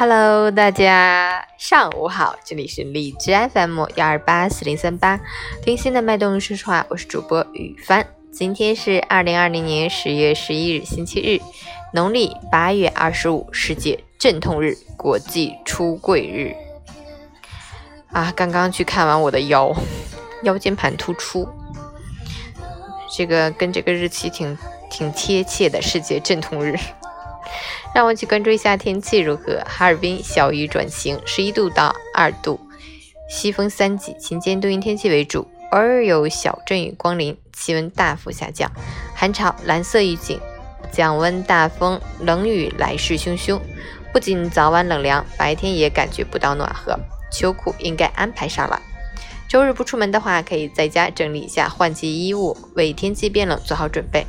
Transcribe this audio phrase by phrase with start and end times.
[0.00, 5.20] Hello，大家上午好，这里是荔枝 FM 幺二八四零三八，
[5.62, 6.40] 听心的脉动。
[6.40, 8.06] 说实话，我是主播雨帆。
[8.32, 11.38] 今天是二零二零年十月十一日，星期日，
[11.92, 16.56] 农历八月二十五，世界镇痛日，国际出柜日。
[18.10, 19.70] 啊，刚刚去看完我的腰，
[20.44, 21.46] 腰间盘突出，
[23.14, 24.56] 这个跟这个日期挺
[24.88, 26.74] 挺贴切的，世界镇痛日。
[27.94, 29.60] 让我去关注一下天气如何。
[29.66, 32.60] 哈尔滨小雨转晴，十一度到二度，
[33.28, 38.70] 西风三级，晴间多云天气为主，偶尔有小阵雨光临，气温大幅下降。
[39.14, 40.40] 寒潮蓝色预警，
[40.92, 43.60] 降温大风，冷雨来势汹汹。
[44.12, 46.98] 不仅早晚冷凉，白天也感觉不到暖和，
[47.30, 48.80] 秋裤应该安排上了。
[49.48, 54.24] 周日不出门的话，可以在家整理一下换季衣物，为天气变冷做好准备。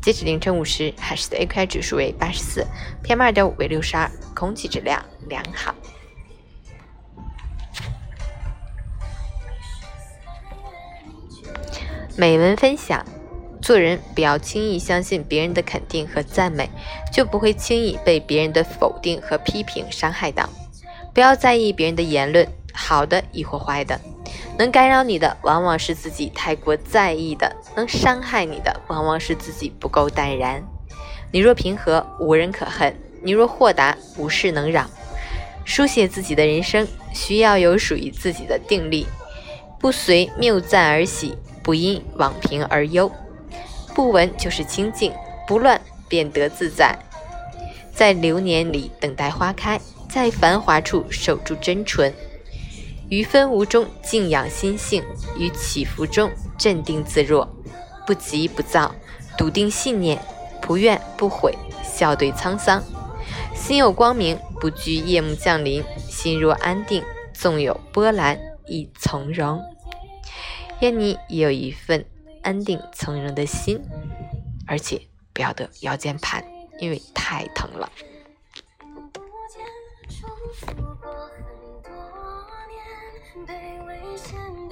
[0.00, 2.66] 截止凌晨五时，海市的 AQI 指数为八十四
[3.04, 5.74] ，PM 二点五为六十二，空气质量良好。
[12.16, 13.04] 美文分享：
[13.60, 16.70] 做人不要轻易相信别人的肯定和赞美，
[17.12, 20.48] 就不会轻易被别人的否定和批评伤害到。
[21.12, 24.00] 不要在意别人的言论，好的亦或坏的。
[24.58, 30.60] 能干扰你的，往往是自己太过在意的；能伤害你的，往往是自己不够淡然。
[31.30, 32.92] 你若平和，无人可恨；
[33.22, 34.90] 你若豁达，无事能扰。
[35.64, 39.06] 书写自己的人生，需要有属于自己的定力，
[39.78, 43.08] 不随谬赞而喜，不因妄评而忧。
[43.94, 45.12] 不闻就是清净，
[45.46, 46.98] 不乱便得自在。
[47.92, 52.12] 在流年里等待花开，在繁华处守住真纯。
[53.08, 55.02] 于纷无中静养心性，
[55.38, 57.48] 于起伏中镇定自若，
[58.06, 58.94] 不急不躁，
[59.36, 60.20] 笃定信念，
[60.60, 62.82] 不怨不悔，笑对沧桑。
[63.54, 69.62] 心有光明，不惧夜幕降临；心若安定，纵有波澜亦从容。
[70.80, 72.04] 愿你也有一份
[72.42, 73.80] 安定从容的心，
[74.66, 75.00] 而且
[75.32, 76.44] 不要得腰间盘，
[76.78, 77.90] 因为太疼了。
[83.46, 83.54] 北
[83.86, 84.67] 纬线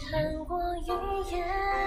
[0.00, 0.86] 看过一
[1.30, 1.81] 眼。